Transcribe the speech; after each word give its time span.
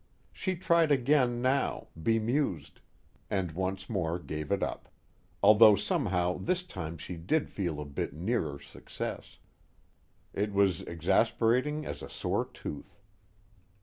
She 0.33 0.55
tried 0.55 0.91
again 0.91 1.43
now, 1.43 1.89
bemused, 1.95 2.79
and 3.29 3.51
once 3.51 3.87
more 3.87 4.17
gave 4.17 4.51
it 4.51 4.63
up, 4.63 4.89
although 5.43 5.75
somehow 5.75 6.39
this 6.39 6.63
time 6.63 6.97
she 6.97 7.17
did 7.17 7.51
feel 7.51 7.79
a 7.79 7.85
bit 7.85 8.11
nearer 8.11 8.57
success. 8.59 9.37
It 10.33 10.53
was 10.53 10.81
exasperating 10.81 11.85
as 11.85 12.01
a 12.01 12.09
sore 12.09 12.45
tooth. 12.45 12.97